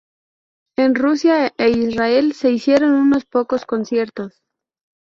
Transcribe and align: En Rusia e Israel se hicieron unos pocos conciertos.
En 0.79 0.95
Rusia 0.95 1.53
e 1.59 1.69
Israel 1.69 2.33
se 2.33 2.49
hicieron 2.49 2.93
unos 2.95 3.25
pocos 3.25 3.67
conciertos. 3.67 4.41